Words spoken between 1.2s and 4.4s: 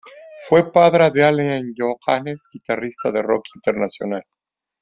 Alain Johannes, guitarrista de rock internacional.